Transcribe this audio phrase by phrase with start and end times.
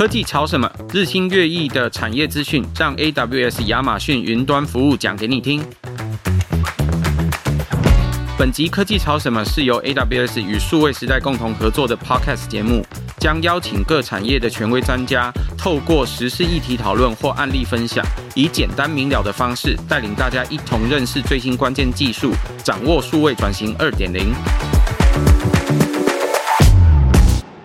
[0.00, 0.66] 科技潮什么？
[0.94, 5.62] 日新月异的产业资讯，让 AWS 亚马逊云端服务讲给你听。
[8.38, 12.82] 本集科技潮什么是由 AWS 与数位时代共同合作的 Podcast 节目，
[13.18, 18.02] 将邀请各产业的权威专家，透过时事议题讨论或案例分享，
[18.34, 22.32] 以简单明了的方式，带领大家一同认识最新关键技术，
[22.64, 24.32] 掌握数位转型二点零。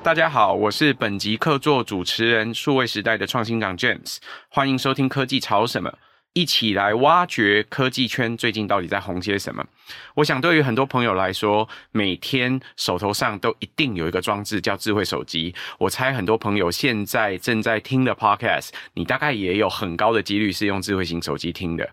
[0.06, 4.18] 大家好，我是本集客座主持人，数位时代的创新长 James，
[4.50, 5.98] 欢迎收听科技潮什么，
[6.34, 9.66] 一起来挖掘科技圈最近到底在红些什么。
[10.14, 15.56] 我想对于很多朋友来说，每天手头上都一定有一个装置叫智慧手机。
[15.80, 21.90] 我猜很多朋友现在正在听的 Podcast，你大概也有很高的几率是用智慧型手机听的。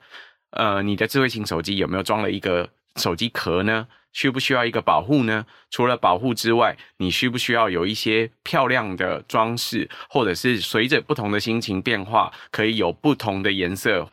[0.51, 3.88] 呃，你的智慧型手机有没有装了一个手机壳呢？
[4.12, 5.46] 需不需要一个保护呢？
[5.70, 14.10] 除了保护之外，你需不需要有一些漂亮的装饰，或者是随着不同的心情变化，可以有不同的颜色？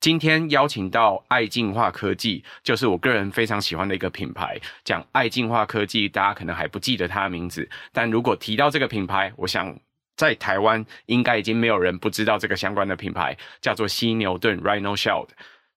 [0.00, 4.60] 今天邀请到爱进化科技，就是我个人非常喜欢的一个品牌。
[4.84, 9.78] 讲爱进化科技，大家可能还不记得它的名字，但如果提到这个品牌，我想
[10.16, 15.28] 在台湾应该已经没有人不知道这个相关的品牌，叫做犀牛盾 （Rhino Shield）。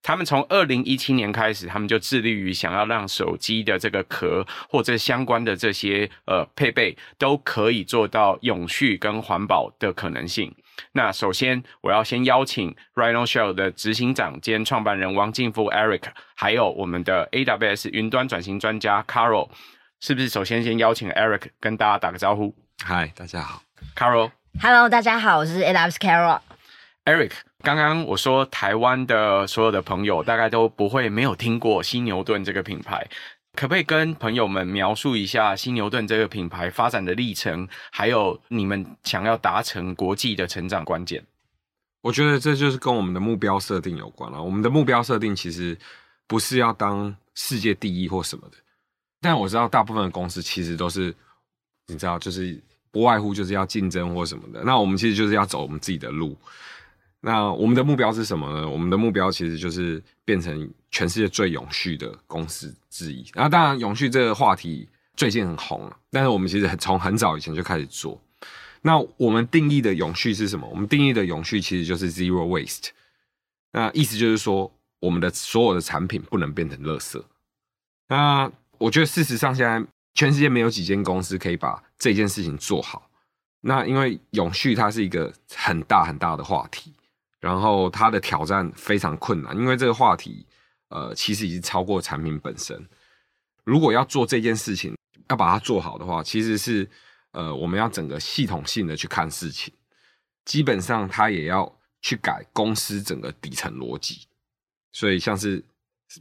[0.01, 10.55] 他们从二零一七年开始，他们就致力于想要让手机的这个壳或者相关的这些呃配备都可以做到永续跟环保的可能性。
[10.93, 16.03] 那首先，我要先邀请 Rhino Shield 的执行长兼创办人王进富 Eric，
[16.35, 19.49] 还有我们的 AWS 云端转型专家 Carol，
[19.99, 20.29] 是不是？
[20.29, 22.55] 首先先邀请 Eric 跟大家打个招呼。
[22.81, 23.61] 嗨，大家好。
[23.95, 24.31] Carol。
[24.61, 26.39] Hello，大家好，我是 AWS Carol。
[27.03, 27.31] Eric。
[27.61, 33.05] 刚刚我说台湾的所有的朋友大概都不会没有听过犀牛顿这个品牌，
[33.53, 41.21] 可不可以跟朋友们描述一下犀牛顿这个品牌发展的历程，还有你们想要达成国际的成长关键？
[42.01, 44.41] 我觉得这就是跟我们的目标设定有关了。
[44.41, 45.77] 我们的目标设定其实
[46.27, 48.55] 不是要当世界第一或什么的，
[49.19, 51.13] 但我知道大部分的公司其实都是，
[51.87, 52.57] 你知道，就是
[52.89, 54.63] 不外乎就是要竞争或什么的。
[54.63, 56.37] 那我们其实就是要走我们自己的路。
[57.21, 58.67] 那我们的目标是什么呢？
[58.67, 63.25] 我们的目标其实就是变成全世界最永续的公司之一。
[63.33, 64.87] 那当然，永续这个话题
[65.17, 68.19] 最近很红了，但是我们其实从很早以前就开始做。
[68.81, 70.65] 那我们定义的永续是什么？
[70.69, 72.91] 我们定义的永续其实就是 zero waste。
[73.73, 77.21] 那意思就是说，我们的所有的产品不能变成垃圾。
[78.07, 83.09] 那我觉得事实上，现在全世界没有几间公司可以把这件事情做好。
[83.59, 86.93] 那因为永续它是一个很大很大的话题。
[87.39, 90.45] 然后它的挑战非常困难，因为这个话题，
[90.89, 92.85] 呃，其实已经超过产品本身。
[93.63, 94.93] 如果要做这件事情，
[95.29, 96.89] 要把它做好的话，其实是，
[97.31, 99.73] 呃，我们要整个系统性的去看事情。
[100.43, 104.27] 基本上，它也要去改公司整个底层逻辑。
[104.91, 105.63] 所以，像是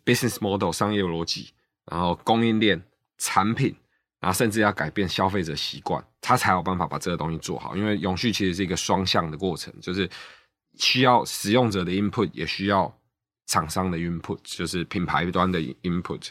[0.04, 1.52] business model 商业逻辑，
[1.86, 2.80] 然后供应链、
[3.16, 3.74] 产品，
[4.20, 7.74] 然后甚至要改变消费者习惯，它才有办法把这个东西做好。
[7.74, 10.08] 因为永续其实是一个双向的过程，就是。
[10.78, 12.96] 需要使用者的 input，也需要
[13.46, 16.28] 厂商的 input，就是品牌端的 input。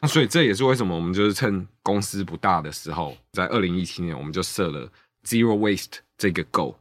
[0.00, 4.90] 那所以这也是为什么我们就是趁公司不大的时候，在二零一七年我们就设了
[5.24, 6.74] zero waste 这个 goal。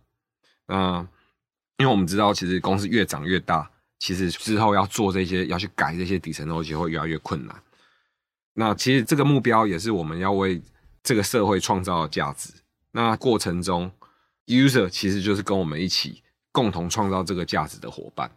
[0.67, 1.07] 那
[1.77, 3.69] 因为我们知道，其实公司越长越大，
[3.99, 7.55] 其实之后要做这些，要去改这些底层东西会越来越困难。
[8.53, 10.61] 那其实这个目标也是我们要为
[11.03, 12.51] 这个社会创造的价值。
[12.91, 13.91] 那过程中
[14.45, 16.23] ，user 其实就是跟我们一起。
[16.57, 18.31] 共同创造这个价值的伙伴。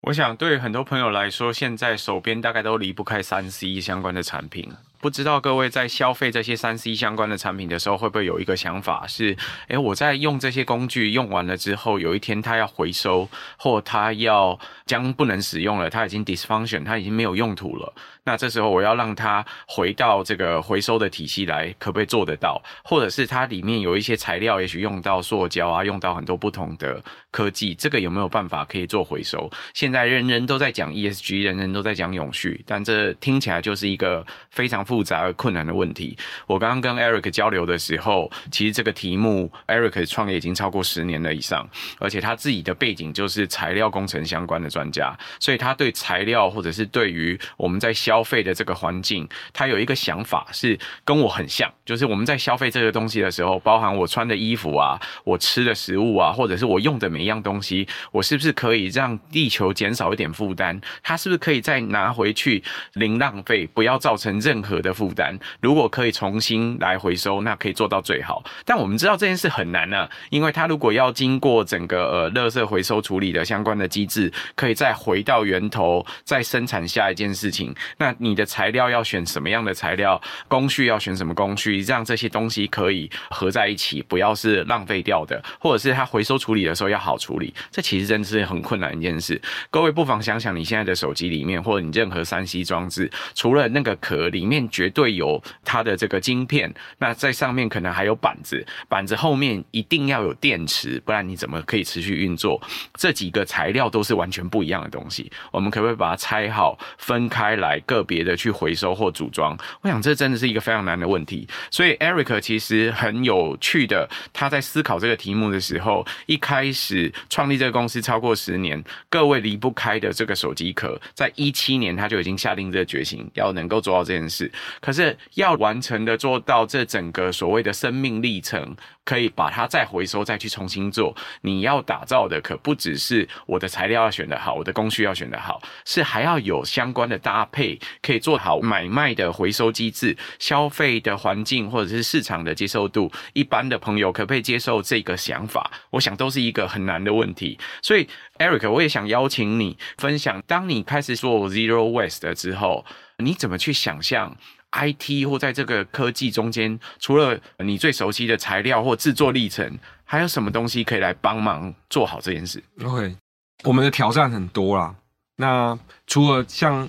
[0.00, 4.72] 我想，对很多朋友来说，现在手边大概都离不开三 C 相关的产品。
[5.00, 9.36] 不知道各位在消费这些三 C 相关的产品的时候，会不会有一个想法是：
[9.68, 17.94] 诶，我在用这些工具用完了之后，有一天它要回收，或它要将不能使用了，它已经 dysfunction，它已经没有用途了。
[18.24, 22.60] 那这时候我要让它回到这个回收的体系来，可不可以做得到？
[22.84, 29.50] 或者是它里面有一些材料，也许用到塑胶啊，用到很多不同的科技，这个有没有办法可以做回收？
[29.72, 36.16] 现在人人都在讲 ESG，人人都在讲永续，但这听起来就是一个非常复杂而困难的问题。
[36.46, 41.68] 我刚刚跟 Eric 交流的时候，其实这个题目，Eric 创业已经超过十年了以上，
[41.98, 60.80] 而且他自己的背景就是材料工程相关的专家，所以他对材料或者是对于我们在消费的这个环境，他有一个想法是跟我很像，就是我们在消费这个东西的时候，包含我穿的衣服啊，我吃的食物啊，或者是我用的每一样东西，我是不是可以让地球减少一点负担？
[61.02, 62.62] 他是不是可以再拿回去
[62.94, 65.38] 零浪费，不要造成任何的负担。
[65.60, 68.42] 如果可以重新来回收，那可以做到最好。
[68.64, 77.74] 但我们知道这件事很难呢、因为它如果要经过整个呃垃圾回收处理的相关的机制，可以再回到源头，再生产下一件事情。
[77.98, 80.20] 那你的材料要选什么样的材料？
[80.46, 81.80] 工序要选什么工序？
[81.82, 87.54] 让这些东西可以合在一起，不要是浪费掉的，或者是它回收处理的时候要好处理。
[87.70, 89.40] 这其实真的是很困难一件事。
[89.70, 102.60] 各位不妨想想，你现在的手机里面，或者你任何三 C 装置，除了那个壳里面绝对有它的这个晶片，那在上面可能还有板子，板子后面一定要有电池，不然你怎么可以持续运作？
[102.94, 109.56] 这几个材料都是完全不一样的东西，我们可不可以把它拆好，分开来，个别的去回收或组装？
[109.82, 111.46] 我想这真的是一个非常难的问题。
[111.70, 124.50] 所以 Eric 其实很有趣的，他在思考这个题目的时候，一开始创立这个公司超过十年，各位离不开的这个手机壳，在一七年他就已经下定这个决心，要能够做到这件事。
[124.80, 131.14] 可是要完成的做到这整个所谓的生命历程，可以把它再回收，再去重新做。
[131.42, 143.10] 你要打造的可不只是我的材料要选得好，我的工序要选得好，是还要有相关的搭配，可以做好买卖的回收机制、消费的环境或者是市场的接受度。
[143.32, 145.70] 一般的朋友可不可以接受这个想法？
[145.90, 147.58] 我想都是一个很难的问题。
[147.82, 148.06] 所以
[148.38, 152.84] ，Eric，我也想邀请你分享，当你开始做 Zero Waste 之后，
[153.18, 154.36] 你怎么去想象
[154.72, 163.16] ？IT 或在这个科技中间，除了你最熟悉的材料或制作历程，还有什么东西可以来帮忙做好这件事？OK，
[163.64, 164.94] 我们的挑战很多啦。
[165.36, 166.88] 那除了像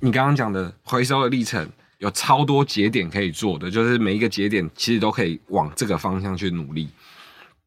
[0.00, 6.88] 你刚刚讲的回收的历程，有超多节点可以做的，就是每一个节点其实都可以往这个方向去努力。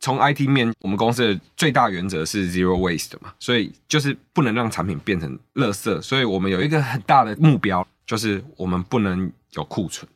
[0.03, 6.01] 从 IT 面，我们公司的最大原则是 Zero Waste 嘛，所以就是不能让产品变成垃圾。
[6.01, 9.31] 所以我们有一个很大的目标，就是我们不能。
[9.55, 10.09] 有库存，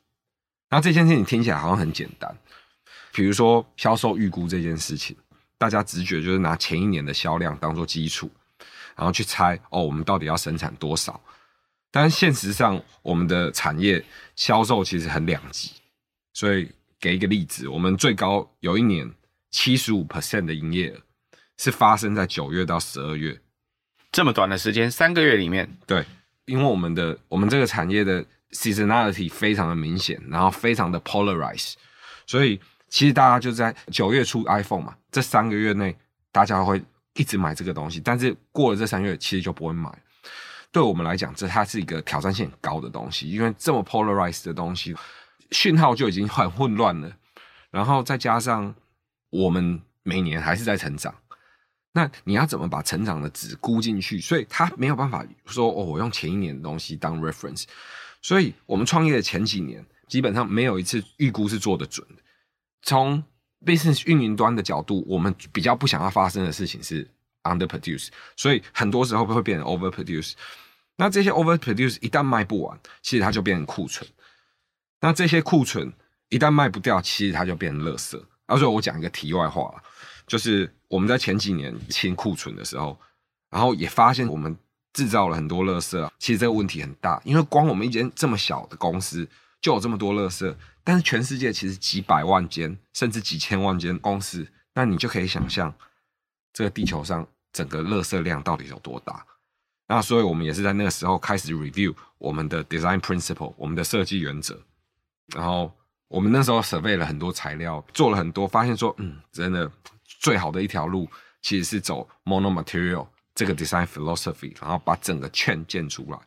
[0.72, 2.36] 那这件事情听起来好像很简单，
[3.14, 5.16] 比如说销售预估这件事情，
[5.60, 8.28] 大家直觉就是拿前一年的销量当做基础，
[8.96, 11.22] 然后去猜哦，我们到底要生产多少？
[11.92, 14.04] 但现实上，我们的产业
[14.36, 15.74] 销售其实很两极，
[16.34, 19.08] 所以给一个例子，我们最高有一年
[19.52, 21.00] 七十五 percent 的营业额
[21.58, 23.40] 是发生在九月到十二月，
[24.12, 26.06] 这么短的时间，三个月里面，对，
[26.46, 28.26] 因为我们的我们这个产业的。
[28.50, 31.74] Seasonality 非常的明显，然后非常的 polarize，
[32.26, 32.58] 所以
[32.88, 35.94] 其实大家就在九月出 iPhone 嘛，这三个月内
[36.32, 36.82] 大家会
[37.16, 39.92] 一直买这个东西，但是过了这三个月，其实就不会买。
[40.72, 44.96] 对我们来讲，这它是一个挑战性很高的东西，因为这么 polarize 的东西，
[45.52, 47.12] 讯号就已经很混乱了，
[47.70, 48.74] 然后再加上
[49.30, 51.14] 我们每年还是在成长，
[51.92, 54.20] 那你要怎么把成长的值估进去？
[54.22, 57.66] 所以他没有办法说哦，我用前一年的东西当 reference。
[58.22, 62.16] 所以，我们创业的前几年，基本上没有一次预估是做得准的。
[62.82, 63.24] 从
[63.66, 67.08] business 运营端的角度，我们比较不想要发生的事情是
[67.44, 70.34] underproduce，所以很多时候会变成 overproduce。
[70.96, 74.10] 那这些 overproduce 一旦卖不完，其实它就变成库存。
[75.00, 75.94] 那这些库存
[76.30, 78.20] 一旦卖不掉，其实它就变成垃圾。
[78.48, 79.72] 而且我讲一个题外话，
[80.26, 83.00] 就是我们在前几年清库存的时候，
[83.52, 84.58] 然后也发现我们。
[84.94, 89.30] 制造了很多垃圾啊，其实这个问题很大，因为光我们一间这么小的公司
[89.62, 95.72] 就有这么多垃圾，但是全世界其实几百万间甚至几千万间公司，那你就可以想象
[96.52, 99.24] 这个地球上整个垃圾量到底有多大。
[99.88, 104.60] 那所以我们也是在那个时候开始 review 我们的 design principle，我们的设计原则，
[105.28, 105.72] 然后
[106.08, 109.72] 我们那时候设备了很多材料，做了很多，发现说，嗯，真的
[110.20, 111.10] 最好的一条路
[111.42, 113.08] 其实是走 mono material。
[113.36, 116.18] 这个 design philosophy，然后把整个 chain 建出来，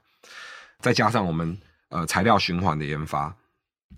[0.78, 3.34] 再加上我们呃材料循环的研发，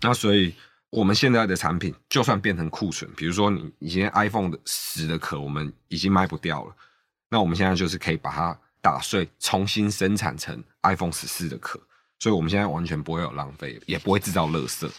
[0.01, 0.55] 那所以
[0.89, 6.75] 我们现在的产品就算变成库存，比如说你以前 iPhone 的十的壳我们已经卖不掉了，
[7.29, 11.79] 那我们现在就是可以把它打碎，重新生产成 iPhone 十四的壳，
[12.19, 14.91] 所以我们现在完全不会有浪费，也不会制造垃圾。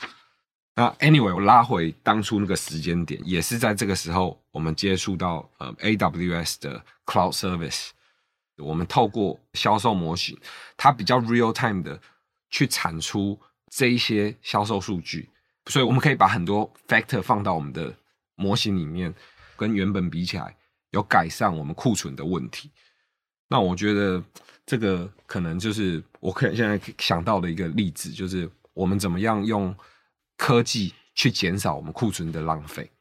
[0.76, 7.90] 那 anyway，我拉回当初那个时间点，也是在这个时候，我们接触到呃 AWS 的 Cloud Service。
[8.58, 10.38] 我们透过销售模型，
[10.78, 12.00] 它比较 real time 的
[12.50, 13.40] 去产出
[13.70, 15.30] 这一些销售数据，
[15.66, 17.94] 所以我们可以把很多 factor 放到我们的
[18.36, 19.14] 模型里面，
[19.56, 20.56] 跟原本比起来
[20.92, 22.70] 有改善我们库存的问题。
[23.48, 24.24] 那我觉得
[24.66, 29.76] 这个可能就是我可能现在想到的一个例子，就是我们怎么样用
[30.38, 32.92] 科技去减少我们库存的浪费。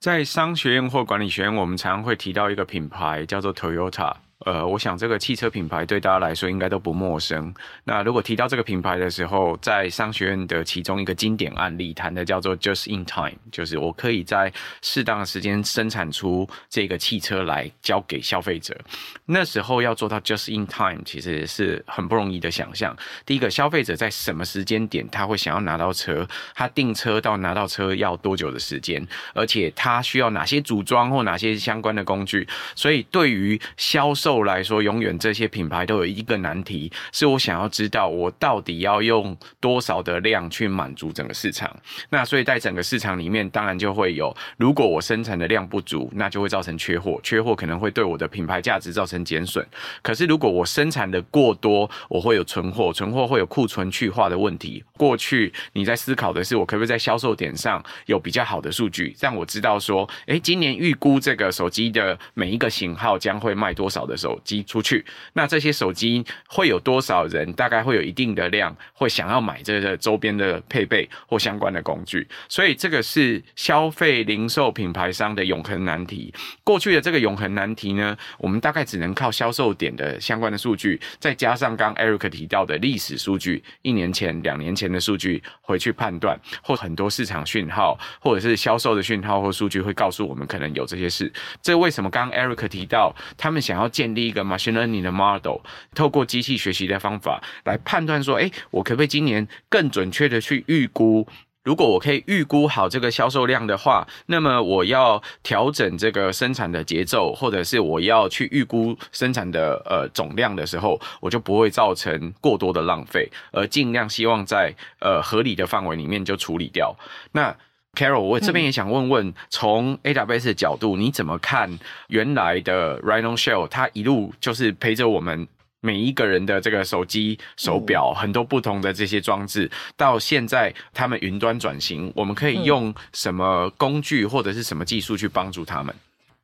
[0.00, 4.16] 在商学院或管理学院，我们常常会提到一个品牌叫做 Toyota。
[4.44, 7.52] 呃，我想这个汽车品牌对大家来说应该都不陌生。
[7.84, 18.78] 那如果提到这个品牌的时候，在商学院的其中一个经典案例谈的叫做 “just in time”，就是我可以在适当的时间生产出这个汽车来交给消费者。
[19.24, 22.94] 那时候要做到 “just in time”，其实是很不容易的想象。
[23.24, 26.26] 第一个，消费者在什么时间点他会想要拿到车？
[26.54, 29.06] 他订车到拿到车要多久的时间？
[29.32, 32.46] 而且他需要哪些组装或哪些相关的工具？
[32.74, 41.70] 所以对于销售后来说，永远这些品牌都有一个难题，是我想要知道我到底要用多少的量去满足整个市场。
[42.10, 49.64] 那所以在整个市场里面，当然就会有，如果我生产的量不足，那就会造成缺货，缺货可能会对我的品牌价值造成减损。
[50.02, 54.82] 可是如果我生产的过多，我会有存货，存货会有库存去化的问题。
[54.96, 65.04] 过去你在思考的是，我可不可以在销售点上有比较好的数据，让我知道说，诶，今年预估这个手机的每一个型号将会卖多少的手机出去？
[65.32, 67.52] 那这些手机会有多少人？
[67.54, 72.26] 大概会有一定的量会想要买这个周边的配备或相关的工具。
[72.48, 76.32] 所以这个是消费零售品牌商的永恒难题。
[76.62, 91.32] 过去的这个永恒难题呢，我们大概只能靠销售点的相关的数据，再加上刚 Eric 提到的历史数据，一年前、两年前前的数据回去判断，或很多市场讯号，或者是销售的讯号或数据会告诉我们可能有这些事。
[91.62, 95.60] 这为什么刚刚 Eric 提到他们想要建立一个 machine learning 的 model，
[95.94, 101.26] 透过机器学习的方法来判断说，诶，我可不可以今年更准确的去预估？
[101.64, 116.94] 如果我可以预估好这个销售量的话，那么我要调整这个生产的节奏，或者是我要去预估生产的呃总量的时候，我就不会造成过多的浪费，而尽量希望在呃合理的范围里面就处理掉。
[117.32, 117.56] 那
[117.94, 121.78] Carol，我这边也想问问，从 AWS 的角度，你怎么看
[122.08, 123.68] 原来的 Rhino Shield？
[123.68, 125.48] 它一路就是陪着我们。
[125.84, 135.94] 每一个人的这个手机、手表，很多不同的这些装置，到现在他们云端转型，我们可以用什么工具或者是什么技术去帮助他们？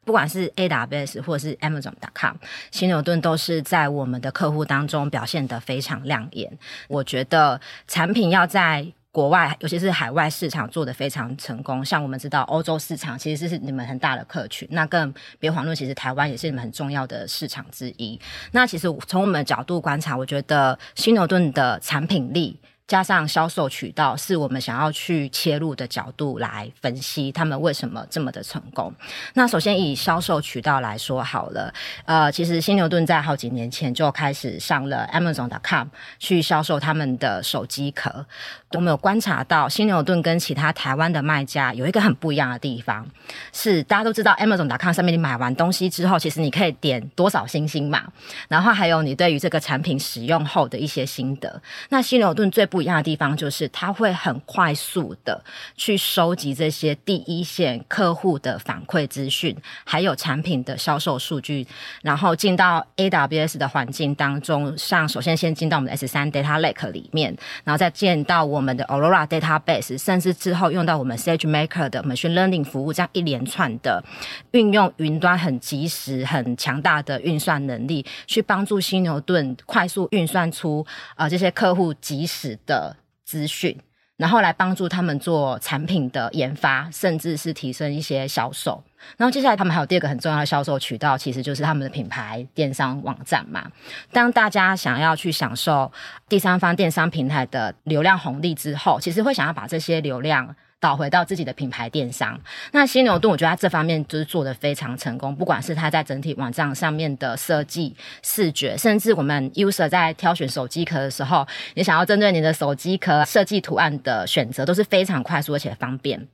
[0.05, 2.35] 不管是 AWS 或者是 Amazon.com，
[2.71, 6.59] 新牛顿都是在我们的客户当中表现得非常亮眼。
[6.89, 11.85] 我觉得产品要在国外，尤其是海外市场做得非常成功。
[11.85, 18.21] 像我们知道，欧洲市场其实是你们很大的客群，那更别遑论，其实台湾也是你们很重要的市场之一。
[18.53, 22.59] 那其实从我们的角度观察，我觉得新牛顿的产品力。
[22.87, 28.93] 加上销售渠道，是我们想要去切入的角度来分析他们为什么这么的成功。
[29.35, 31.73] 那首先以销售渠道来说好了，
[32.05, 35.87] 呃，其实新牛顿在好几年前就开始上了 Amazon.com
[36.19, 38.27] 去销售他们的手机壳。
[38.73, 43.05] 我们有观察到新牛顿跟其他台湾的卖家有一个很不一样的地方，
[43.53, 48.05] 是大家都知道 Amazon.com 上面你买完东西之后，其实你可以点多少星星嘛，
[48.49, 51.61] 然后还有你对于这个产品使用后的一些心得。
[51.89, 55.43] 那犀牛盾最不一样的地方就是，它会很快速的
[55.75, 61.67] 去收集这些第一线客户的反馈资讯，还有产品的销售数据，
[62.03, 74.05] 然后进到 AWS 的环境当中，上首先先进到我们的 S3 Data Lake 里面，然后再进到我我们的 Aurora Database，甚至之后用到我们 SageMaker 的 Machine Learning 服务，这样一连串的
[74.51, 80.87] 运用云端很及时、很强大的运算能力，去帮助犀牛盾快速运算出
[81.17, 82.95] 呃这些客户即时的。
[83.25, 83.79] 资讯，
[84.17, 88.83] 然后来帮助他们做产品的研发，甚至是提升一些销售。
[89.17, 93.71] 然后接下来他们还有第二个很重要的销售渠道，其实就是他们的品牌电商网站嘛。
[94.13, 95.91] 当大家想要去享受
[96.29, 100.55] 第三方电商平台的流量红利之后，其实会想要把这些流量。
[100.83, 102.41] 导回到自己的品牌电商，
[102.73, 116.27] 那犀牛顿我觉得它这方面就是做得非常成功，不管是它在整体网站上面的设计、视觉，甚至我们 user 在挑选手机壳的时候，你想要针对你的手机壳设计图案的选择都是非常快速而且方便，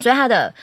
[0.00, 0.54] 所以它的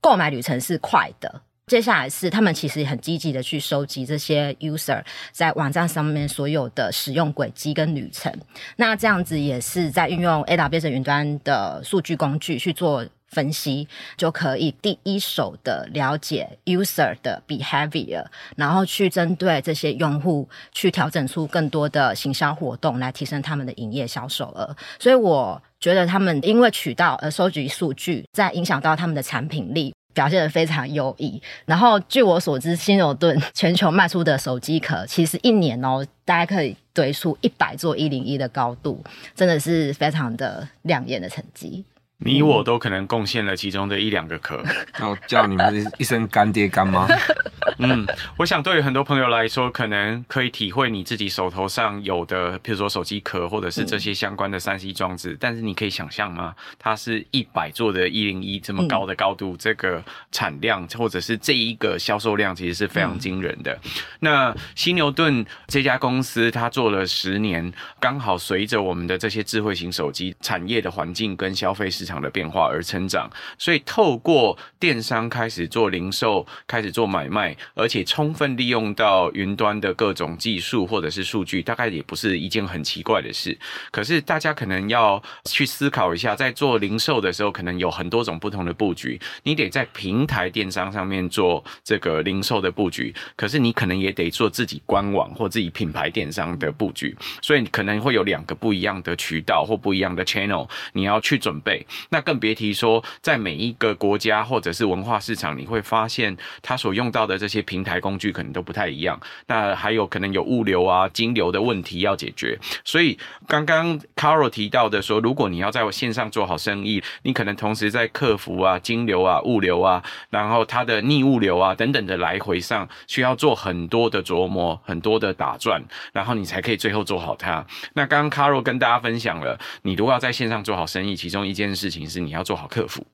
[0.00, 1.42] 购买旅程是快的。
[1.66, 8.32] 接下来是他们其实很积极的去收集这些 user 在网站上面所有的使用轨迹跟旅程，
[8.76, 13.86] 那这样子也是在运用 AWS 云端的数据工具去做分析，
[14.16, 18.24] 就可以第一手的了解 user 的 behavior，
[18.56, 24.74] 然后去针对这些用户去调整出更多的行销活动来提升他们的营业销售额。
[24.98, 29.92] 所以我觉得他们因为渠道而收集数据，在影响到他们的产品力。
[30.14, 31.40] 表现得非常优异。
[31.64, 39.00] 然后，据我所知，新牛顿全球卖出的手机壳，其实一年哦，大家可以堆出一百座一零一的高度，
[39.36, 41.84] 真的是非常的亮眼的成绩。
[42.24, 44.60] 你我都可能贡献了其中的一两个壳，
[44.98, 47.06] 那我叫你们一声干爹干妈。
[47.78, 48.04] 嗯，
[48.36, 55.36] 我想对于很多朋友来说，可能可以体会你自己手头上有的，譬如说手机壳或者是这些相关的三 C 装置。
[55.38, 56.56] 但是你可以想象吗？
[56.76, 63.78] 它是一百座的一零一这么高的高度，这个产量或者是这一个销售量，其实是非常惊人的。
[64.18, 73.28] 那犀牛顿这家公司，它做了十年，刚好随着我们的这些智慧型手机产业的环境跟消费市场的变化而成长。
[73.58, 77.54] 所以透过电商开始做零售，开始做买卖。
[77.74, 83.56] 而且充分利用到云端的各种技术或者是数据，大概也不是一件很奇怪的事。
[83.90, 89.20] 可是大家可能要去思考一下，在做零售的时候，可能有很多种不同的布局。
[89.42, 97.16] 你得在平台电商上面做这个零售的布局，可是你可能也得做自己官网或自己品牌电商的布局。
[97.42, 101.84] 所以可能会有两个不一样的渠道或不一样的 channel，你要去准备。
[102.08, 107.58] 那更别提说，在每一个国家或者是文化市场，你会发现它所用到的这些。
[107.68, 112.58] 平台工具可能都不太一样，那还有可能有物流啊、金流的问题要解决。
[112.82, 125.82] 所以刚刚 Carol 提到的说，如果你要在线上做好生意，你可能同时在客服啊、金流啊、物流啊，然后它的逆物流啊等等的来回上，需要做很多的琢磨、很多的打转，
[126.14, 127.66] 然后你才可以最后做好它。
[127.92, 133.06] 那刚刚 Caro 跟大家分享了，你如果要在线上做好生意，其中一件事情是你要做好客服。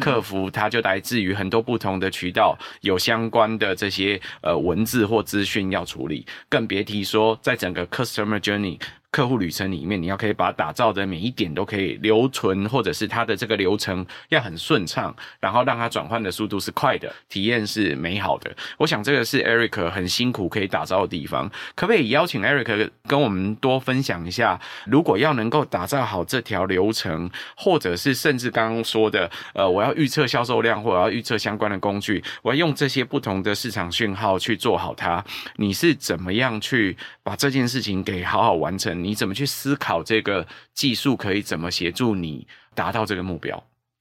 [0.00, 8.80] 客服它就来自于很多不同的渠道，有相关的这些呃文字或资讯要处理，更别提说在整个 customer journey。
[9.10, 18.54] 客户旅程里面，你要可以把它打造的每一点都可以留存，或者是它的这个流程要很顺畅，然后让它转换的速度是快的，体验是美好的。
[18.76, 21.50] 我想这个是 Eric 很辛苦可以打造的地方。
[21.74, 35.24] 可不可以邀请 Eric 跟我们多分享一下，如果要能够打造好这条流程，或者是甚至刚刚说的，呃，我要预测销售量，或者要预测相关的工具，我要用这些不同的市场讯号去做好它，
[35.56, 38.97] 你是怎么样去把这件事情给好好完成？
[39.02, 43.56] 你怎么去思考这个技术可以怎么协助你达到这个目标？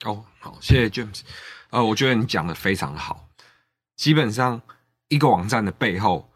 [0.06, 1.22] 哦，好，谢谢 James。
[1.70, 3.27] 呃，我觉得你讲的非常好。
[3.96, 4.62] 基本上，
[5.07, 6.29] 一个网站的背后，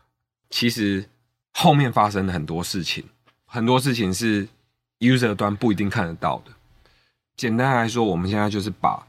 [0.49, 1.07] 其实
[1.53, 3.05] 后面发生了很多事情，
[3.45, 4.47] 很多事情是
[4.99, 6.51] user 端不一定看得到的。
[7.37, 9.07] 简单来说，我们现在就是把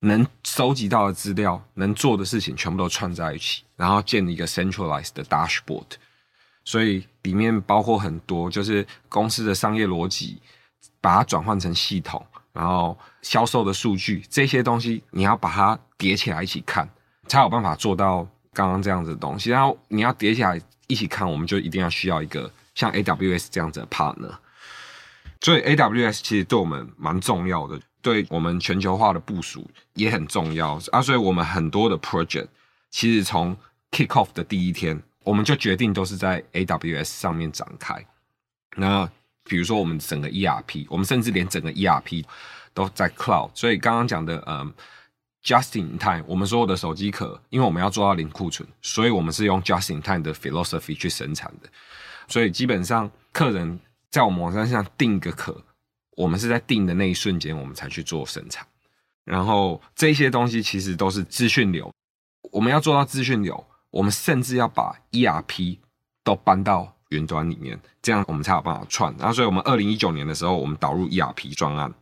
[0.00, 5.92] 能收集到的资料、能做的事情全部都串在一起，然后建立一个 centralized 的 dashboard。
[6.64, 10.40] 所以里面包括很多，就是公司的商业逻辑，
[11.00, 16.88] 把它转换成系统，然后销售的数据这些东西，你要把它叠起来一起看，
[17.26, 19.50] 才有办法做到刚刚这样子的东西。
[19.50, 24.32] 然后你要叠起来一起看，我们就一定要需要一个像 AWS 这样子的 partner。
[25.40, 31.00] 所以 AWS 其实对我们蛮重要的，对我们全球化的部署也很重要啊。
[31.00, 32.48] 所以我们很多的 project
[32.90, 33.56] 其实从
[33.90, 35.02] kick off 的第一天。
[35.24, 38.06] 我们就决定都是在 AWS 上面展开。
[38.76, 39.10] 那
[39.44, 42.24] 比如说我们整个 ERP，我们甚至连整个 ERP
[42.72, 43.50] 都在 Cloud。
[43.54, 44.72] 所以刚刚讲的，嗯
[45.42, 51.68] ，Just in Time，我们所有的手机壳，因为我们要做到零库存，所以我们是用 Just in Time 的 philosophy 去生产的。
[52.28, 53.78] 所以基本上客人
[54.10, 55.62] 在我们网站上订个壳，
[56.16, 58.66] 我们是在订的那一瞬间，我们才去做生产。
[59.24, 61.92] 然后这些东西其实都是资讯流，
[62.50, 63.66] 我们要做到资讯流。
[63.94, 65.78] 我们甚至要把 ERP
[66.24, 69.14] 都搬到云端里面，这样我们才有办法串。
[69.16, 71.94] 然后，所以我们二零一九年的时候，我们导入 ERP 专案，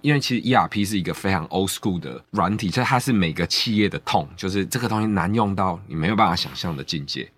[0.00, 7.30] 因为其实 ERP 是一个非常 old school 的软体，所以它是每个企业的痛，就是这个东西难用到你没有办法想象的境界。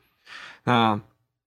[0.62, 1.00] 那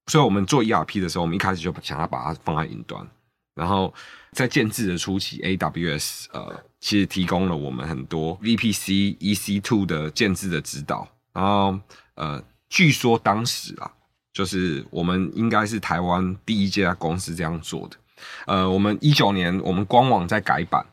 [0.07, 3.07] 所以我们做 ERP 的时候，我们一开始就想要把它放在云端。
[3.55, 3.93] 然后
[4.33, 11.79] 在建制的初期，AWS 呃，其实提供了我们很多 VPC EC2 的建制的指导，然后。
[12.19, 13.89] 呃，据说当时啊，
[14.33, 17.95] 就是我们应该是台湾第一家公司这样做的。
[18.45, 20.85] 呃，我们一九年我们官网在改版，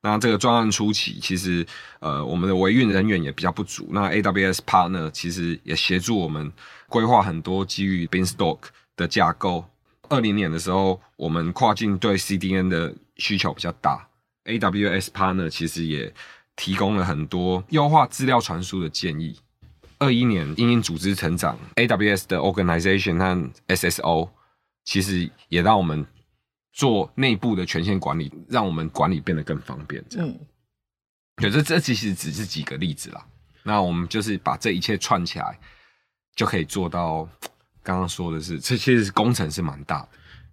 [0.00, 1.66] 那这个专案初期，其实
[1.98, 3.86] 呃我们的维运人员也比较不足。
[3.90, 6.50] 那 AWS Partner 其实也协助我们
[6.88, 8.60] 规划很多基于 Beanstalk
[8.96, 9.66] 的架构。
[10.08, 14.08] 二零年的时候，我们跨境对 CDN 的需求比较大
[14.46, 16.12] ，AWS Partner 其实也
[16.56, 19.38] 提供了很多优化资料传输的建议。
[20.00, 24.30] 二一年，因应组织成长，AWS 的 organization 和 SSO
[24.84, 26.04] 其实也让我们
[26.72, 30.02] 做内部的权限管理，让我们管理变得更方便。
[30.08, 30.40] 这样，嗯，
[31.36, 33.24] 对，这这其实只是几个例子啦。
[33.62, 35.60] 那我们就是把这一切串起来，
[36.34, 37.28] 就可以做到
[37.82, 40.08] 刚刚说的是，这其实工程是蛮大的。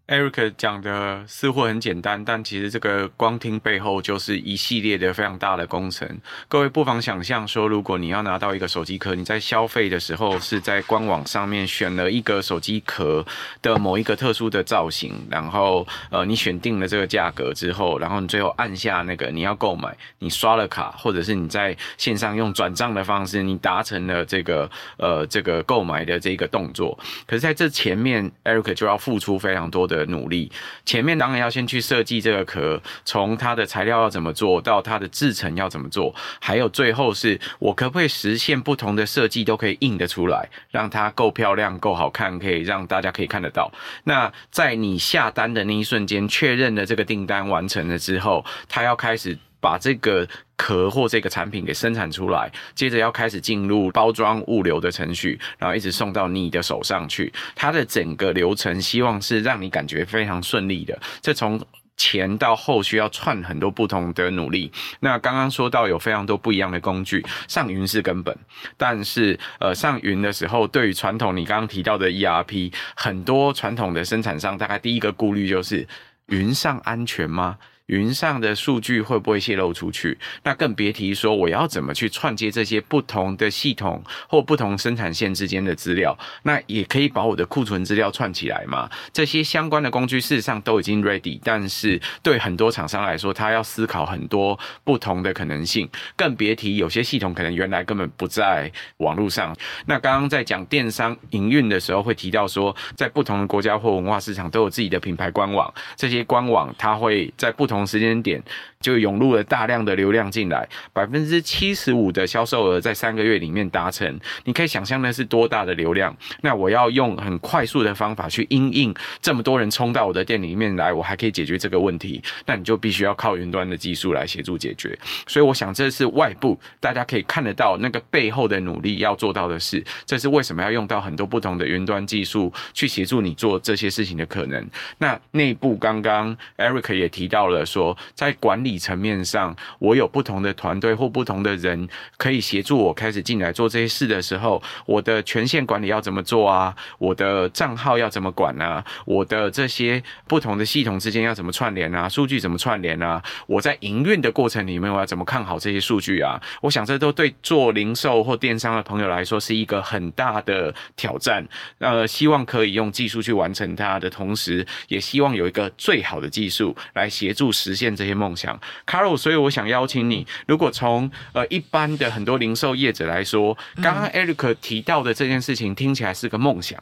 [0.08, 6.08] Eric 讲的似乎很简单，但其实这个光听背后就是一系列的非常大的工程。
[6.48, 13.26] 各位不妨想象说，如果你要拿到一个手机壳，你在消费的时候是在官网上面选了一个手机壳
[13.62, 26.98] 的某一个特殊的造型，然后呃你选定了这个价格之后，然后你最后按下那个你要购买，你刷了卡，或者是你在线上用转账的方式，你达成了这个呃这个购买的这个动作。
[27.26, 29.97] 可是在这前面，Eric 就要付出非常多的。
[29.98, 30.52] 的努力，
[30.86, 43.72] 前面当然要先去设计这个壳，从它的材料要怎么做到它的制成要怎么做，还有最后是我可不可以实现不同的设计都可以印得出来，让它够漂亮、够好看，可以让大家可以看得到。
[44.04, 50.28] 那在你下单的那一瞬间，确认了这个订单完成了之后，它要开始把这个。
[50.60, 57.32] 壳或这个产品给生产出来，接着要开始进入包装物流的程序，然后一直送到你的手上去。
[57.54, 61.00] 它的整个流程希望是让你感觉非常顺利的。
[61.22, 61.64] 这从
[61.96, 64.72] 前到后需要串很多不同的努力。
[65.00, 68.36] 那刚刚说到有非常多不一样的工具，上云是根本，
[68.78, 75.88] 但是呃上云的时候，对于传统你刚刚提到的 ERP，很多传统的生产商大概第一个顾虑就是
[76.26, 77.60] 云上安全吗？
[77.88, 80.18] 云上的数据会不会泄露出去？
[80.44, 86.18] 那更别提说我要怎么去串接这些不同的系统或不同生产线之间的资料？
[86.44, 88.90] 那也可以把我的库存资料串起来嘛？
[89.14, 95.90] 这些相关的工具事实上都已经 ready，但是对很多厂商来说，他要思考很多不同的可能性。
[96.18, 99.56] 更别提有些系统可能原来根本不在网络上。
[99.86, 108.42] 那刚刚在讲电商营运的时候，会提到说，在不同的国家或文化市场都有自己的品牌官网，这些官网它会在不同同时间点
[108.80, 116.16] 就涌入了大量的流量进来，百分之七十五的销售额在三个月里面达成，你可以想象那是多大的流量？
[116.42, 124.98] 那我要用很快速的方法去因应这么多人冲到我的店里面来，我还可以解决这个问题，那你就必须要靠云端的技术来协助解决。
[125.28, 134.68] 所以我想这是外部大家可以看得到那个背后的努力要做到的事，这是为什么要用到很多不同的云端技术去协助你做这些事情的可能。
[134.98, 137.67] 那内部刚刚 Eric 也提到了。
[137.68, 146.74] 说在管理层面上，我有不同的团队或不同的人可以协助我开始进来做这些事的时候，我的权限管理要怎么做啊？
[146.98, 148.84] 我的账号要怎么管啊？
[149.06, 152.08] 我的这些不同的系统之间要怎么串联啊？
[152.08, 153.22] 数据怎么串联啊？
[153.48, 156.42] 我在营运的过程里面，我要怎么看好这些数据啊？
[156.62, 161.46] 我想这都对做零售或电商的朋友来说是一个很大的挑战。
[161.80, 167.52] 呃，希望可以用技术去完成它的同时，也希望有一个最好的技术来协助。
[167.58, 170.28] 实现这些梦想，Carol，所以我想邀请你。
[170.48, 176.82] 如果从呃一般的很多零售业者来说，刚刚 Eric 提到的这件事情听起来是个梦想，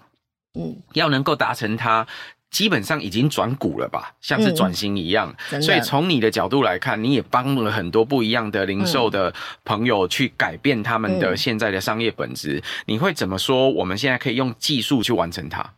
[0.60, 2.06] 嗯，要能够达成它，
[2.52, 5.34] 基本上已经转股了吧，像是转型一样。
[5.52, 9.34] 嗯，所以从你的角度来看，你也帮了很多不一样的零售的
[9.64, 12.62] 朋友去改变他们的现在的商业本质。
[12.86, 13.70] 你会怎么说？
[13.72, 15.74] 我们现在可以用技术去完成它？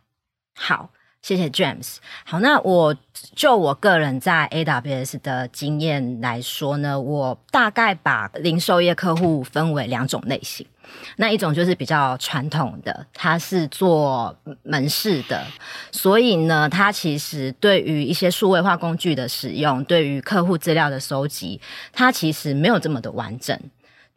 [0.54, 0.90] 好。
[1.28, 1.96] 谢谢 James。
[2.24, 2.96] 好，那我
[3.36, 10.66] 就我个人在 AWS 的经验来说呢，我大概把零售业客户分为两种类型。
[11.16, 15.44] 那一种就是比较传统的，他是做门市的，
[15.92, 21.60] 所以呢，他其实对于一些数位化工具的使用，对于客户资料的收集，
[21.92, 23.54] 他其实没有这么的完整。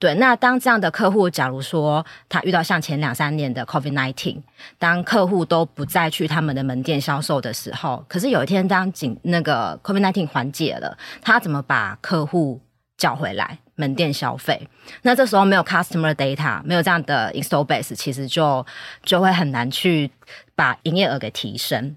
[0.01, 4.41] 对，那当这样的客户，假如说他遇到像前两三年的 COVID-19，
[4.79, 12.59] 当客户都不再去他们的门店销售的时候，可是有一天当紧那个 COVID-19 缓解了，他怎么把客户
[12.97, 14.67] 叫回来门店消费？
[15.03, 18.65] 那这时候没有 customer data，没有这样的 install base，其实就
[19.03, 20.09] 就会很难去
[20.55, 21.95] 把营业额给提升。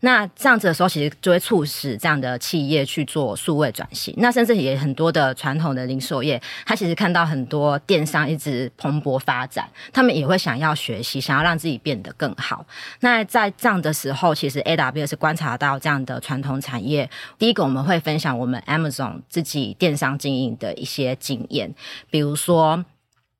[0.00, 4.14] 那这样子的时候，其实就会促使这样的企业去做数位转型。
[4.18, 12.64] 那甚至也很多的传统的零售业，他其实看到很多电商一直蓬勃发展，他们也会想要学习，想要让自己变得更好。
[13.00, 17.08] 那在这样的时候，其实 AWS 观察到这样的传统产业。
[17.38, 21.74] 第一个，我们会分享我们 Amazon 自己电商经营的一些经验，
[22.10, 22.84] 比如说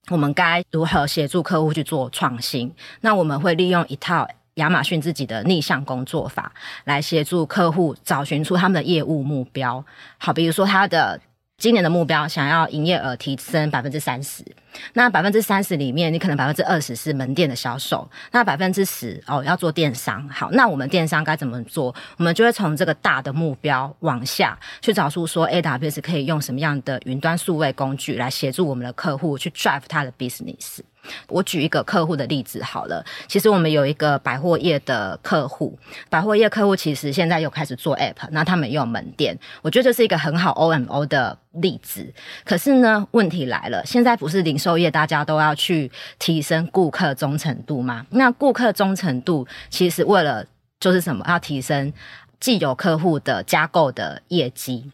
[0.08, 2.72] 我们该如何协助客户去做创新。
[3.00, 4.28] 那我们会利用一套。
[4.56, 6.52] 亚马逊自己的逆向工作法，
[6.84, 9.82] 来协助客户找寻出他们的业务目标。
[10.18, 11.18] 好，比如说他的。
[11.58, 14.44] 今年的目标想要营业额提升百分之三十，
[14.92, 20.28] 那百分之三十里面，你可能百分之二十是门店的销售，那百分之十哦要做电商。
[20.28, 21.94] 好，那我们电商该怎么做？
[22.18, 30.80] 我们就会从这个大的目标往下去找出说，AWS 可以用什么样的云端数位工具来协助我们的客户去 drive 他的 business。
[31.28, 42.12] 我举一个客户的例子好了，其实我们有一个百货业的客户，百货业客户其实现在又开始做 App，那他们也有门店，我觉得这是一个很好 OMO 的例子。
[42.44, 48.06] 可是呢，问题来了，现在不是零售业大家都要去提升顾客忠诚度吗？
[48.10, 50.44] 那顾客忠诚度其实为了
[50.80, 51.24] 就是什么？
[51.28, 51.92] 要提升
[52.38, 54.90] 既有客户的加购的业绩。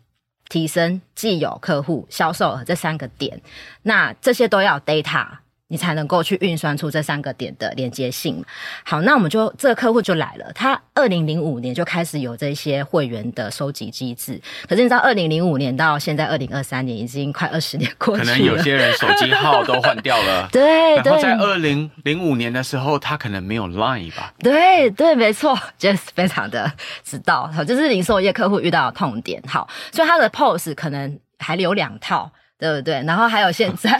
[0.48, 3.40] 提升既有客户销售这三个点，
[3.84, 5.26] 那这些都要 data。
[5.72, 8.44] 你才能够去运算出这三个点的连接性。
[8.84, 14.38] 好，那我们就这个客户就来了，他二零零五年就开始有这些会员的收集机制。
[14.68, 18.26] 可是你知道，二零零五年到现在二零二三年，已经快二十年过去了。
[18.26, 20.46] 可能有些人手机号都换掉了。
[20.52, 24.34] 对，然后在二零零五年的时候，他可能没有 Line 吧？
[24.40, 26.70] 对对，没错，Jess 非常的
[27.02, 29.42] 知道，好，就是零售业客户遇到的痛点。
[29.48, 32.30] 好，所以他的 POS 可能还留两套。
[32.62, 33.02] 对不对？
[33.02, 33.98] 然后还有现在，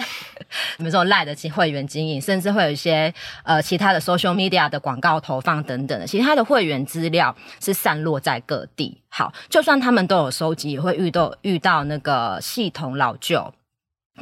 [0.78, 9.02] 比如说赖的会员经营，甚至会有一些呃其他的 social media 的广告投放等等的，其实他的会员资料是散落在各地。
[9.08, 13.52] 好，就算他们都有收集，也会遇到遇到那个系统老旧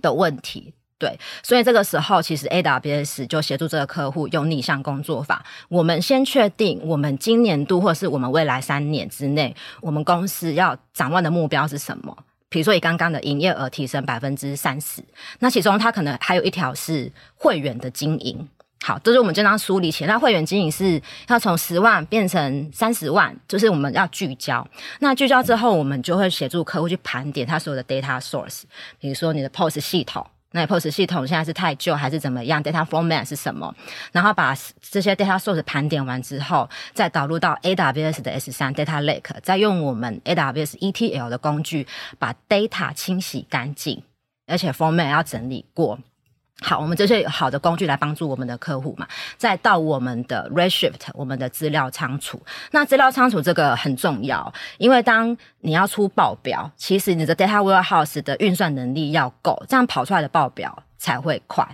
[0.01, 0.73] 的问题。
[0.99, 12.17] 对，所以这个时候其实 AWS 就协助这个客户用逆向工作法，我们先确定我们今年度或是我们未来三年之内，我们公司要展望的目标是什么？
[12.51, 15.03] 比如说，以刚刚的营业额提升百分之三十，
[15.39, 18.49] 那其中它可能还有一条是会员的经营。
[18.83, 20.13] 好，这是我们经常梳理起来。
[20.13, 24.67] 那会员经营是要从十万变成三十万，就是我们要聚焦。
[24.99, 28.63] 那聚焦之后，我们就会协助客户去盘点他所有的 data source，
[28.99, 30.27] 比如说你的 POS 系统。
[30.53, 33.73] 那 POS 系统现在是太旧还是怎么样？Data format 是什么？
[34.11, 41.87] 然后把这些 data source 盘点完之后，再导入到 AWS 的 S3 Data Lake，再用我们 AWS ETL 的工具
[42.19, 44.03] 把 data 清洗干净，
[44.47, 45.99] 而且 format 要整理过。
[46.63, 52.41] 好，我们这些好的工具来帮助我们的客户嘛，再到我们的 Redshift，我们的资料仓储。
[52.71, 61.67] 那资料仓储这个很重要，因为当你要出报表，其实你的 Data Warehouse 的运算能力要够，这样跑出来的报表才会快。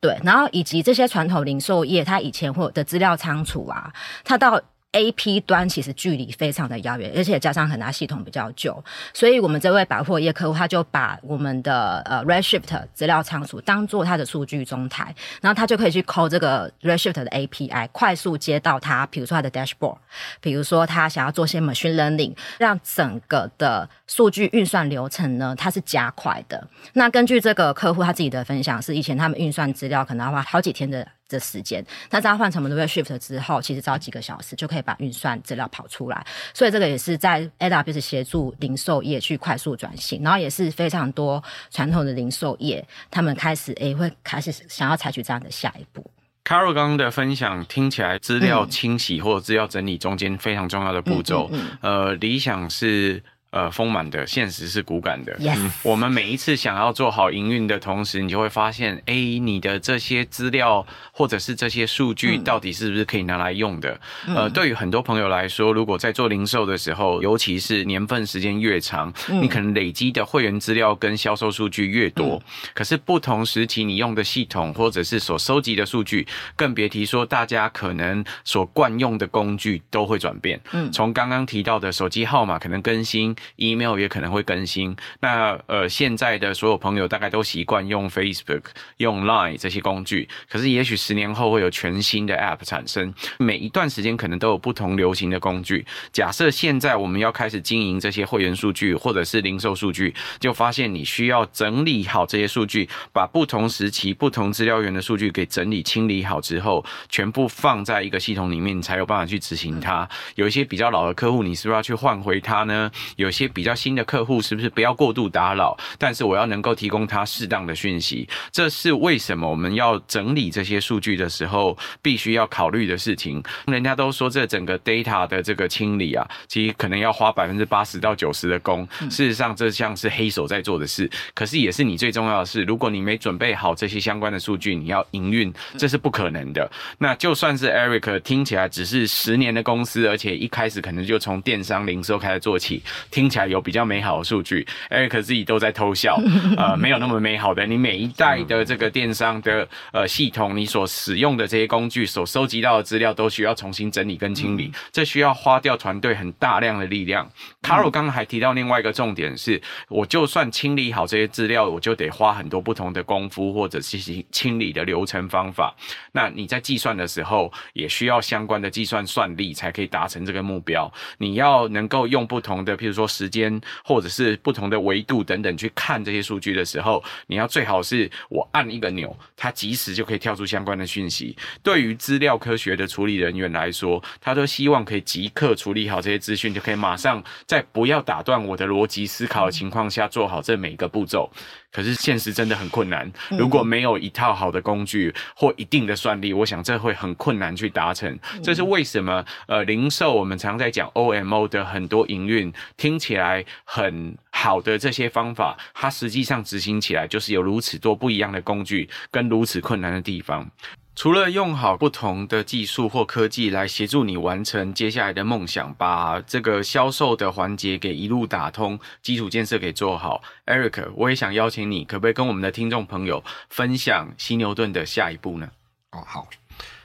[0.00, 3.92] 对，然后以及这些传统零售业，它以前会有的资料仓储啊，
[4.24, 4.60] 它到
[4.94, 19.96] AP 端其实距离非常的遥远，而且加上很大系统比较旧，所以我们这位百货业客户他就把我们的呃 Redshift 资料仓储当做他的数据中台，然后他就可以去 call 这个 Redshift 的 API，快速接到他，比如说他的 dashboard，
[20.40, 26.68] 比如说他想要做些 machine learning，让整个的数据运算流程呢，它是加快的。
[26.92, 31.06] 那根据这个客户他自己的分享，是以前他们运算资料可能要花好几天的。
[31.34, 36.26] 的时间，那在换成我们的 Redshift 之后，其实只要几个小时就可以把运算资料跑出来。
[36.54, 46.08] 所以这个也是在 AWS 协助零售业去快速转型，然后也是非常多传统的零售业，他们开始诶、欸、会开始想要采取这样的下一步。
[46.44, 53.22] Carol 刚刚的分享听起来，资料清洗或者资料整理中间非常重要的步骤，嗯嗯嗯、呃，理想是。
[53.54, 55.32] 呃，丰满的现实是骨感的。
[55.38, 55.70] Yes.
[55.84, 63.96] 我们每一次想要做好营运的同时，你就会发现，哎，你的这些资料或者是这些数据，到底是不是可以拿来用的？
[64.26, 72.42] 嗯、呃，对于很多朋友来说，如果在做零售的时候，尤其是年份时间越长，嗯、你可能累积的会员资料跟销售数据越多，嗯、
[72.74, 80.60] 可是不同时期你用的系统或者是所收集的数据，更别提说大家可能所惯用的工具都会转变。
[80.72, 83.32] 嗯，从刚刚提到的手机号码可能更新。
[83.56, 84.94] Email 也可能会更新。
[85.20, 88.62] 那呃，现在的所有朋友大概都习惯用 Facebook、
[88.98, 90.28] 用 Line 这些工具。
[90.48, 93.12] 可是，也许十年后会有全新的 App 产生。
[93.38, 95.86] 每一段时间可能都有不同流行的工具。
[96.12, 110.08] 假设现在我们要开始经营这些会员数据或者是零售数据，就发现你需要整理好这些数据，把不同时期、不同资料源的数据给整理清理好之后，全部放在一个系统里面，你才有办法去执行它。
[110.36, 112.90] 有一些比较老的客户，你是不是要去换回它呢？
[113.16, 115.76] 有些比较新的客户是不是不要过度打扰？
[115.98, 123.42] 但是我要能够提供他适当的讯息，这是为什么我们要整理这些数据的时候必须要考虑的事情。
[123.66, 128.86] 人家都说这整个 data 的这个清理啊，其实可能要花百分之八十到九十的工。
[129.10, 132.62] 事实上，这像是黑手在做的事，可是也是你最重要的事。
[132.62, 136.70] 如果你没准备好这些相关的数据，你要营运，这是不可能的。
[136.98, 143.23] 那就算是 Eric 听起来只是十年的公司，而且一开始可能就从电商零售开始做起，听。
[143.24, 146.20] 听起来有比较美好的数据，Eric 自己都在偷笑，
[146.58, 147.64] 呃，没有那么美好的。
[147.64, 157.26] 你每一代的这个电商的呃系统，你所使用的这些工具，所收集到的资料，都需要重新整理跟清理，这需要花掉团队很大量的力量。
[157.62, 159.58] Carol 刚刚还提到另外一个重点是，
[159.88, 163.96] 我就算清理好这些资料，我就得花很多不同的功夫或者是
[164.32, 165.74] 清理的流程方法。
[166.12, 170.92] 那你在计算的时候，也需要相关的计算算力才可以达成这个目标。
[171.16, 181.36] 你要能够用不同的，譬如说时间或者是不同的维度等等去看这些数据的时候，你要最好是我按一个钮，它即时就可以跳出相关的讯息。
[181.62, 191.30] 对于资料科学的处理人员来说，他都希望可以即刻处理好这些资讯，就可以马上在不要打断我的逻辑思考的情况下做好这每一个步骤。
[191.74, 198.16] 可是现实真的很困难，如果没有一套好的工具或一定的算力，我想这会很困难去达成。
[198.44, 199.24] 这是为什么？
[199.48, 210.48] 呃，零售我们常在讲 OMO 的很多营运听起来很好的这些方法，它实际上执行起来就是有如此多不一样的工具跟如此困难的地方。
[210.96, 225.50] 除了用好不同的技术或科技来协助你完成接下来的梦想，把这个销售的环节给一路打通，基础建设给做好，Eric，我也想邀请你，可不可以跟我们的听众朋友分享西牛顿的下一步呢？
[225.90, 226.28] 哦，好，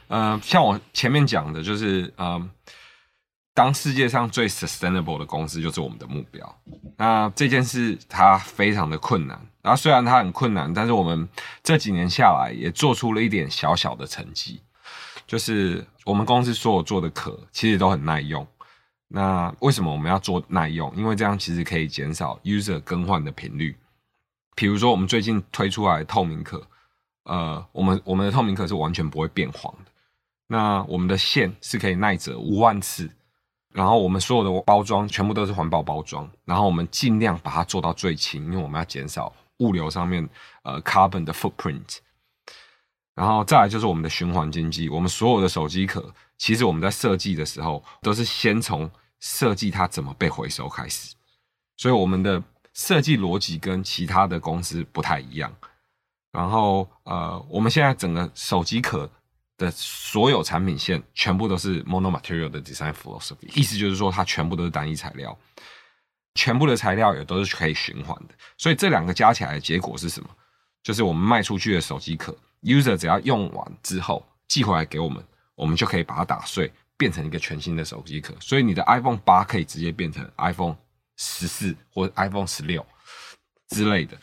[0.07, 2.49] 呃，像我前面讲的，就是嗯，
[3.59, 6.61] 当世界上最 sustainable 的公司就是我们的目标。
[6.95, 9.37] 那这件事它非常的困难。
[9.61, 11.27] 然后虽然它很困难，但是我们
[11.61, 14.61] 这几年下来也做出了一点小小的成绩，
[15.27, 18.47] 就是我们公司所有做的壳其实都很耐用。
[19.09, 20.89] 那为什么我们要做耐用？
[20.95, 23.75] 因为这样其实可以减少 user 更换的频率。
[24.55, 26.65] 比如说我们最近推出来透明壳，
[27.25, 29.91] 呃，我们我们的透明壳是完全不会变黄的。
[30.47, 33.09] 那我们的线是可以耐折五万次，
[33.73, 39.33] 然后我们所有的包装全部都是环保包装，然后我们尽量把它做到最轻，因为我们要减少。
[39.59, 40.29] 物流上面，
[40.63, 41.97] 呃，carbon 的 footprint，
[43.13, 44.87] 然后再来就是我们的循环经济。
[44.87, 51.13] 我们所有的手机壳，其实我们在设计的时候，都是先从设计它怎么被回收开始。
[51.75, 52.41] 所以我们的
[52.73, 55.53] 设计逻辑跟其他的公司不太一样。
[56.31, 59.09] 然后，呃，我们现在整个手机壳
[59.59, 65.37] 的所有产品线，全部都是 monomaterial 的 design philosophy，意思就是说，它全部都是单一材料。
[66.35, 70.29] 全部的材料也都是可以循环的，所以这两个加起来的结果是什么？
[70.81, 75.21] 就是我们卖出去的手机壳，user 只要用完之后寄回来给我们，
[75.55, 78.33] 我们就可以把它打碎，变成一个全新的手机壳。
[78.39, 80.77] 所以你的 iPhone 八可以直接变成 iPhone
[81.17, 82.85] 十四或 iPhone 十六
[83.69, 84.17] 之类的。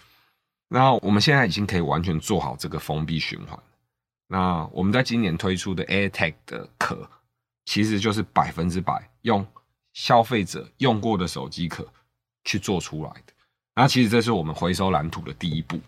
[0.68, 3.59] 然后我们现在已经可以完全做好这个封闭循环。
[4.29, 7.11] 那我们在今年推出的 AirTag 的壳，
[7.65, 9.47] 其实就是百分之百用
[9.93, 11.87] 消费者用过的手机壳。
[12.49, 13.33] 去做出来的，
[13.75, 15.81] 那其实这是我们回收蓝图的第一步。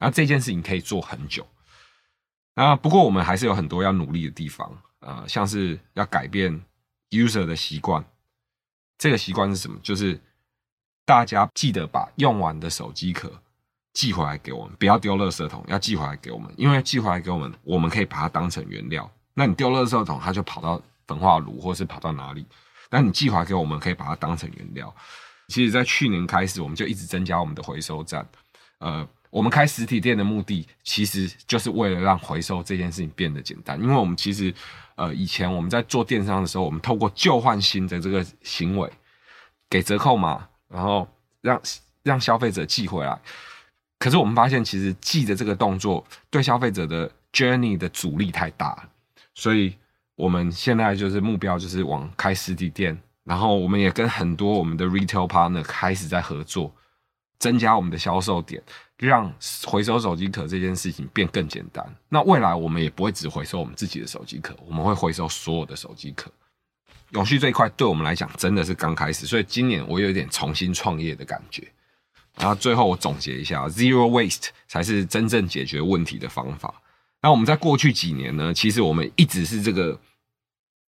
[0.00, 1.46] 那这件事情可以做很久。
[2.56, 6.60] 那不过我们还是有很多要努力的地方，呃，像是要改变
[7.10, 8.04] user 的习惯。
[8.98, 9.78] 这个习惯是什么？
[9.84, 10.20] 就是
[11.04, 13.40] 大家记得把用完的手机壳
[13.92, 16.52] 寄回来给我们，不要丢垃圾桶，要寄回来给我们。
[16.56, 19.10] 因为寄回来给我们，我们可以把它当成原料。
[19.34, 22.46] 那你丢垃圾桶，它就跑到焚化炉，或是跑到哪里？
[22.88, 24.94] 但你寄回来给我们，可以把它当成原料。
[25.48, 28.24] 其实，在去年开始，我们就一直增加我们的回收站。
[28.78, 33.80] 呃，我们开实体店的目的，其实就是为了让回收这件事情变得简单。
[33.82, 34.54] 因为我们其实，
[34.94, 38.88] 呃，以前我们在做电商的时候，我们透过旧换新的这个行为，
[39.68, 41.08] 给折扣嘛，然后
[41.40, 41.60] 让
[42.04, 43.20] 让消费者寄回来。
[44.00, 48.88] 可是我们发现，其实寄的这个动作对消费者的 journey 的阻力太大，
[49.34, 49.76] 所以
[50.16, 52.98] 我们现在就是目标就是往开实体店。
[53.22, 56.74] 然后我们也跟很多我们的 retail partner 开始在合作，
[57.38, 58.60] 增加我们的销售点，
[58.96, 59.32] 让
[59.66, 61.84] 回收手机壳这件事情变更简单。
[62.08, 66.32] 那未来我们也不会只回收我们自己的手机壳，我们会回收所有的手机壳。
[67.10, 71.70] 永续这一块对我们来讲真的是刚开始，所以今年我有点重新创业的感觉。
[72.40, 76.74] 然后最后我总结一下，zero waste 才是真正解决问题的方法。
[77.22, 80.00] 那我们在过去几年呢，其实我们一直是这个。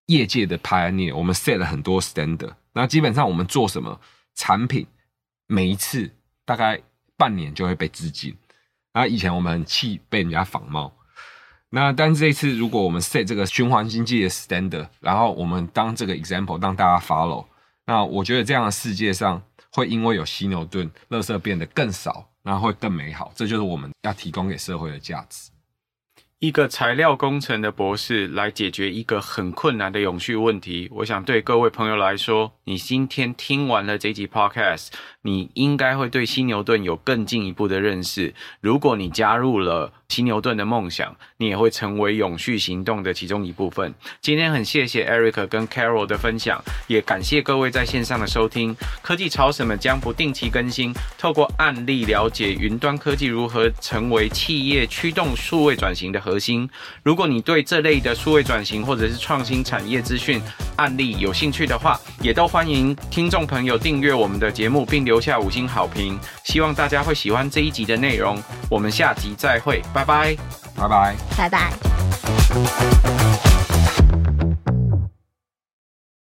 [0.07, 2.53] 业界的 pioneer，我们 set 了很多 standard。
[2.73, 3.99] 那基本上我们做什么
[4.35, 4.85] 产品，
[5.47, 6.11] 每一次
[6.45, 6.79] 大概
[7.17, 8.37] 半年就会被致敬。
[8.93, 10.93] 那以前我们很气被人家仿冒。
[11.71, 17.47] 那但是这一次，如果我们 set 这个循环经济的 standard，然后我们当这个 example，让大家 follow，
[17.87, 19.41] 那我觉得这样的世界上
[19.75, 23.33] 会因为有犀牛盾，垃圾变得更少，然后会更美好。
[23.35, 25.51] 这就是我们要提供给社会的价值。
[26.39, 34.89] 一个材料工程的博士来解决一个很困难的永续问题，我想对各位朋友来说，你今天听完了这集 Podcast，
[35.21, 38.33] 你应该会对犀牛顿有更进一步的认识。
[38.61, 43.93] 如果你加入了犀牛顿的梦想，你也会成为永续行动的其中一部分。
[44.21, 48.75] 今天很谢谢 Eric 跟 Carol 的分享，也感谢各位在线上的收听。
[49.01, 56.69] 科技潮什么将不定期更新，透过案例了解云端科技如何成为企业驱动数位转型的核心。
[57.03, 60.41] 如果你对这类的数位转型或者是创新产业资讯
[60.75, 66.17] 案例有兴趣的话，也都欢迎听众朋友订阅我们的节目，并留下五星好评。
[66.43, 68.41] 希望大家会喜欢这一集的内容。
[68.69, 69.81] 我们下集再会。
[69.95, 70.37] 拜拜，
[70.75, 73.24] 拜拜，拜拜。